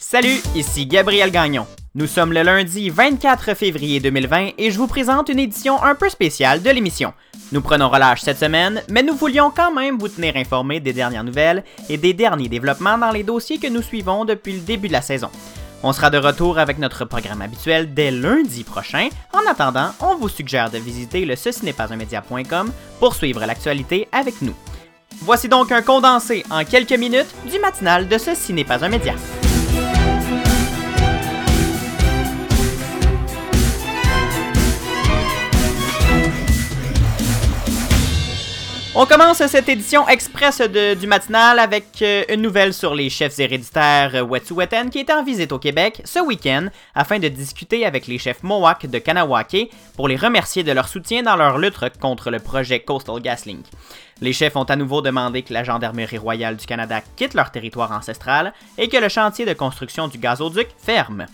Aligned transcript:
Salut, 0.00 0.40
ici 0.54 0.86
Gabriel 0.86 1.32
Gagnon. 1.32 1.66
Nous 1.96 2.06
sommes 2.06 2.32
le 2.32 2.44
lundi 2.44 2.88
24 2.88 3.54
février 3.54 3.98
2020 3.98 4.50
et 4.56 4.70
je 4.70 4.78
vous 4.78 4.86
présente 4.86 5.28
une 5.28 5.40
édition 5.40 5.82
un 5.82 5.96
peu 5.96 6.08
spéciale 6.08 6.62
de 6.62 6.70
l'émission. 6.70 7.12
Nous 7.50 7.60
prenons 7.60 7.88
relâche 7.88 8.20
cette 8.20 8.38
semaine, 8.38 8.80
mais 8.88 9.02
nous 9.02 9.16
voulions 9.16 9.50
quand 9.50 9.74
même 9.74 9.98
vous 9.98 10.06
tenir 10.06 10.36
informés 10.36 10.78
des 10.78 10.92
dernières 10.92 11.24
nouvelles 11.24 11.64
et 11.88 11.96
des 11.96 12.12
derniers 12.12 12.48
développements 12.48 12.96
dans 12.96 13.10
les 13.10 13.24
dossiers 13.24 13.58
que 13.58 13.66
nous 13.66 13.82
suivons 13.82 14.24
depuis 14.24 14.52
le 14.52 14.60
début 14.60 14.86
de 14.86 14.92
la 14.92 15.02
saison. 15.02 15.30
On 15.82 15.92
sera 15.92 16.10
de 16.10 16.18
retour 16.18 16.60
avec 16.60 16.78
notre 16.78 17.04
programme 17.04 17.42
habituel 17.42 17.92
dès 17.92 18.12
lundi 18.12 18.62
prochain. 18.62 19.08
En 19.32 19.50
attendant, 19.50 19.90
on 19.98 20.14
vous 20.14 20.28
suggère 20.28 20.70
de 20.70 20.78
visiter 20.78 21.24
le 21.24 21.34
ceci 21.34 21.64
n'est 21.64 21.72
pas 21.72 21.92
un 21.92 21.96
média.com 21.96 22.70
pour 23.00 23.16
suivre 23.16 23.44
l'actualité 23.44 24.06
avec 24.12 24.42
nous. 24.42 24.54
Voici 25.22 25.48
donc 25.48 25.72
un 25.72 25.82
condensé 25.82 26.44
en 26.50 26.64
quelques 26.64 26.92
minutes 26.92 27.34
du 27.50 27.58
matinal 27.58 28.06
de 28.06 28.16
Ceci 28.16 28.52
n'est 28.52 28.62
pas 28.62 28.84
un 28.84 28.88
média. 28.90 29.14
On 39.00 39.06
commence 39.06 39.46
cette 39.46 39.68
édition 39.68 40.08
express 40.08 40.60
du 40.60 41.06
matinal 41.06 41.60
avec 41.60 42.02
euh, 42.02 42.24
une 42.30 42.42
nouvelle 42.42 42.74
sur 42.74 42.96
les 42.96 43.10
chefs 43.10 43.38
héréditaires 43.38 44.10
euh, 44.16 44.22
Wet'suwet'en 44.22 44.88
qui 44.88 44.98
étaient 44.98 45.12
en 45.12 45.22
visite 45.22 45.52
au 45.52 45.60
Québec 45.60 46.02
ce 46.04 46.18
week-end 46.18 46.66
afin 46.96 47.20
de 47.20 47.28
discuter 47.28 47.86
avec 47.86 48.08
les 48.08 48.18
chefs 48.18 48.42
Mohawk 48.42 48.86
de 48.86 48.98
Kanawake 48.98 49.70
pour 49.94 50.08
les 50.08 50.16
remercier 50.16 50.64
de 50.64 50.72
leur 50.72 50.88
soutien 50.88 51.22
dans 51.22 51.36
leur 51.36 51.58
lutte 51.58 51.78
contre 52.00 52.32
le 52.32 52.40
projet 52.40 52.80
Coastal 52.80 53.20
GasLink. 53.22 53.66
Les 54.20 54.32
chefs 54.32 54.56
ont 54.56 54.64
à 54.64 54.74
nouveau 54.74 55.00
demandé 55.00 55.42
que 55.42 55.52
la 55.52 55.62
Gendarmerie 55.62 56.18
royale 56.18 56.56
du 56.56 56.66
Canada 56.66 57.00
quitte 57.14 57.34
leur 57.34 57.52
territoire 57.52 57.92
ancestral 57.92 58.52
et 58.78 58.88
que 58.88 58.96
le 58.96 59.08
chantier 59.08 59.44
de 59.44 59.52
construction 59.52 60.08
du 60.08 60.18
gazoduc 60.18 60.66
ferme. 60.76 61.26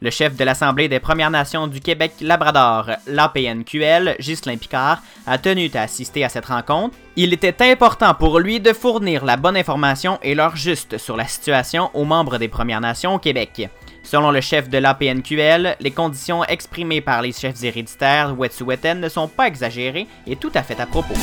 Le 0.00 0.10
chef 0.10 0.36
de 0.36 0.44
l'Assemblée 0.44 0.88
des 0.88 1.00
Premières 1.00 1.30
Nations 1.30 1.66
du 1.66 1.80
Québec-Labrador, 1.80 2.90
l'APNQL, 3.08 4.16
Ghislain 4.20 4.56
Picard, 4.56 5.02
a 5.26 5.38
tenu 5.38 5.68
à 5.74 5.82
assister 5.82 6.24
à 6.24 6.28
cette 6.28 6.46
rencontre. 6.46 6.96
Il 7.16 7.32
était 7.32 7.68
important 7.68 8.14
pour 8.14 8.38
lui 8.38 8.60
de 8.60 8.72
fournir 8.72 9.24
la 9.24 9.36
bonne 9.36 9.56
information 9.56 10.20
et 10.22 10.36
l'heure 10.36 10.54
juste 10.54 10.98
sur 10.98 11.16
la 11.16 11.26
situation 11.26 11.90
aux 11.94 12.04
membres 12.04 12.38
des 12.38 12.46
Premières 12.46 12.80
Nations 12.80 13.16
au 13.16 13.18
Québec. 13.18 13.68
Selon 14.04 14.30
le 14.30 14.40
chef 14.40 14.68
de 14.68 14.78
l'APNQL, 14.78 15.76
les 15.80 15.90
conditions 15.90 16.44
exprimées 16.44 17.00
par 17.00 17.20
les 17.20 17.32
chefs 17.32 17.62
héréditaires 17.64 18.38
Wet'suwet'en 18.38 18.94
ne 18.94 19.08
sont 19.08 19.28
pas 19.28 19.48
exagérées 19.48 20.06
et 20.26 20.36
tout 20.36 20.52
à 20.54 20.62
fait 20.62 20.80
à 20.80 20.86
propos. 20.86 21.14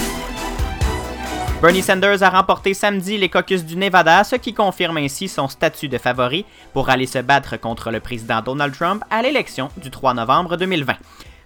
Bernie 1.61 1.81
Sanders 1.81 2.22
a 2.22 2.30
remporté 2.30 2.73
samedi 2.73 3.17
les 3.17 3.30
caucus 3.30 3.64
du 3.64 3.78
Nevada, 3.78 4.23
ce 4.23 4.36
qui 4.36 4.53
confirme 4.53 4.98
ainsi 4.98 5.30
son 5.30 5.48
statut 5.48 5.88
de 5.88 5.97
favori 5.97 6.45
pour 6.73 6.89
aller 6.89 7.08
se 7.08 7.20
battre 7.20 7.58
contre 7.58 7.92
le 7.92 8.02
président 8.02 8.42
Donald 8.42 8.75
Trump 8.75 9.03
à 9.09 9.22
l'élection 9.22 9.70
du 9.78 9.89
3 9.89 10.14
novembre 10.14 10.58
2020. 10.58 10.94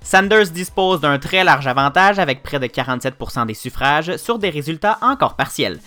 Sanders 0.02 0.50
dispose 0.50 1.00
d'un 1.00 1.20
très 1.20 1.44
large 1.44 1.68
avantage 1.68 2.18
avec 2.18 2.42
près 2.42 2.60
de 2.60 2.66
47% 2.66 3.46
des 3.46 3.54
suffrages 3.54 4.18
sur 4.18 4.40
des 4.40 4.50
résultats 4.50 4.98
encore 5.02 5.36
partiels. 5.36 5.80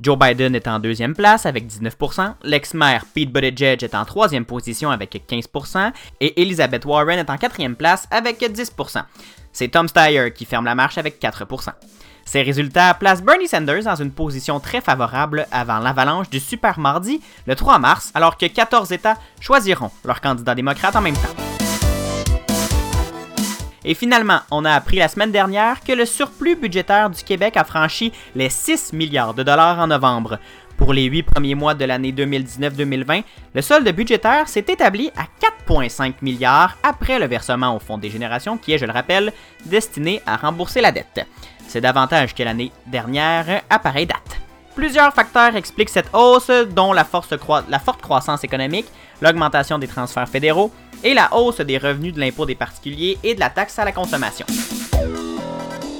Joe 0.00 0.18
Biden 0.18 0.54
est 0.54 0.68
en 0.68 0.78
deuxième 0.78 1.14
place 1.14 1.46
avec 1.46 1.66
19%, 1.66 2.34
l'ex-maire 2.42 3.04
Pete 3.14 3.32
Buttigieg 3.32 3.82
est 3.82 3.94
en 3.94 4.04
troisième 4.04 4.44
position 4.44 4.90
avec 4.90 5.14
15% 5.28 5.92
et 6.20 6.42
Elizabeth 6.42 6.84
Warren 6.84 7.20
est 7.20 7.30
en 7.30 7.38
quatrième 7.38 7.76
place 7.76 8.06
avec 8.10 8.40
10%. 8.40 9.02
C'est 9.52 9.68
Tom 9.68 9.88
Steyer 9.88 10.32
qui 10.32 10.44
ferme 10.44 10.64
la 10.64 10.74
marche 10.74 10.98
avec 10.98 11.20
4%. 11.22 11.70
Ces 12.24 12.42
résultats 12.42 12.94
placent 12.94 13.22
Bernie 13.22 13.48
Sanders 13.48 13.84
dans 13.84 13.96
une 13.96 14.10
position 14.10 14.60
très 14.60 14.80
favorable 14.80 15.46
avant 15.50 15.78
l'avalanche 15.78 16.30
du 16.30 16.40
Super 16.40 16.78
Mardi 16.78 17.20
le 17.46 17.54
3 17.54 17.78
mars, 17.78 18.10
alors 18.14 18.36
que 18.36 18.46
14 18.46 18.92
États 18.92 19.16
choisiront 19.40 19.90
leur 20.04 20.20
candidat 20.20 20.54
démocrate 20.54 20.96
en 20.96 21.00
même 21.00 21.14
temps. 21.14 21.42
Et 23.84 23.94
finalement, 23.94 24.40
on 24.50 24.64
a 24.64 24.72
appris 24.72 24.98
la 24.98 25.08
semaine 25.08 25.32
dernière 25.32 25.80
que 25.80 25.92
le 25.92 26.06
surplus 26.06 26.54
budgétaire 26.54 27.10
du 27.10 27.22
Québec 27.22 27.56
a 27.56 27.64
franchi 27.64 28.12
les 28.34 28.48
6 28.48 28.92
milliards 28.92 29.34
de 29.34 29.42
dollars 29.42 29.80
en 29.80 29.88
novembre. 29.88 30.38
Pour 30.76 30.92
les 30.92 31.04
8 31.04 31.24
premiers 31.24 31.54
mois 31.54 31.74
de 31.74 31.84
l'année 31.84 32.12
2019-2020, 32.12 33.24
le 33.54 33.62
solde 33.62 33.88
budgétaire 33.88 34.48
s'est 34.48 34.64
établi 34.68 35.10
à 35.16 35.24
4,5 35.68 36.14
milliards 36.22 36.76
après 36.82 37.18
le 37.18 37.26
versement 37.26 37.76
au 37.76 37.78
Fonds 37.78 37.98
des 37.98 38.10
générations 38.10 38.56
qui 38.56 38.72
est, 38.72 38.78
je 38.78 38.86
le 38.86 38.92
rappelle, 38.92 39.32
destiné 39.66 40.22
à 40.26 40.36
rembourser 40.36 40.80
la 40.80 40.92
dette. 40.92 41.26
C'est 41.72 41.80
davantage 41.80 42.34
que 42.34 42.42
l'année 42.42 42.70
dernière 42.86 43.62
à 43.70 43.78
pareille 43.78 44.04
date. 44.04 44.36
Plusieurs 44.74 45.14
facteurs 45.14 45.56
expliquent 45.56 45.88
cette 45.88 46.10
hausse, 46.12 46.50
dont 46.70 46.92
la, 46.92 47.02
forte 47.02 47.32
croissance 48.02 48.44
économique, 48.44 48.84
l'augmentation 49.22 49.78
des 49.78 49.88
transferts 49.88 50.28
fédéraux 50.28 50.70
et 51.02 51.14
la 51.14 51.32
hausse 51.34 51.62
des 51.62 51.78
revenus 51.78 52.12
de 52.12 52.20
l'impôt 52.20 52.44
des 52.44 52.54
particuliers 52.54 53.16
et 53.22 53.34
de 53.34 53.40
la 53.40 53.48
taxe 53.48 53.78
à 53.78 53.86
la 53.86 53.92
consommation. 53.92 54.44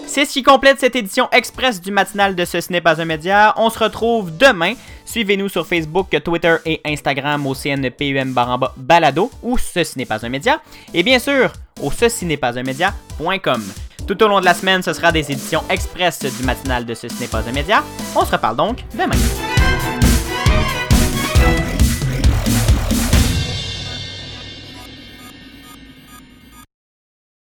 C'est 0.06 0.26
ce 0.26 0.32
qui 0.34 0.42
complète 0.42 0.78
cette 0.78 0.94
édition 0.94 1.30
express 1.32 1.80
du 1.80 1.90
matinal 1.90 2.34
de 2.36 2.44
Ce 2.44 2.70
n'est 2.70 2.82
pas 2.82 3.00
un 3.00 3.06
média. 3.06 3.54
On 3.56 3.70
se 3.70 3.78
retrouve 3.78 4.36
demain. 4.36 4.74
Suivez-nous 5.06 5.48
sur 5.48 5.66
Facebook, 5.66 6.14
Twitter 6.22 6.56
et 6.66 6.82
Instagram 6.84 7.46
au 7.46 7.54
CNPUM 7.54 8.34
baramba 8.34 8.74
balado 8.76 9.30
ou 9.42 9.56
Ceci 9.56 9.96
n'est 9.96 10.04
pas 10.04 10.22
un 10.26 10.28
média. 10.28 10.60
Et 10.92 11.02
bien 11.02 11.18
sûr, 11.18 11.50
au 11.80 11.90
ceci 11.90 12.26
n'est 12.26 12.36
pas 12.36 12.58
un 12.58 12.62
média.com. 12.62 13.62
Tout 14.06 14.22
au 14.22 14.28
long 14.28 14.40
de 14.40 14.44
la 14.44 14.54
semaine, 14.54 14.82
ce 14.82 14.92
sera 14.92 15.12
des 15.12 15.30
éditions 15.30 15.62
express 15.70 16.20
du 16.20 16.44
matinal 16.44 16.84
de 16.84 16.94
Ceci 16.94 17.20
n'est 17.20 17.28
pas 17.28 17.48
un 17.48 17.52
média. 17.52 17.82
On 18.16 18.24
se 18.24 18.32
reparle 18.32 18.56
donc 18.56 18.84
demain. 18.94 19.51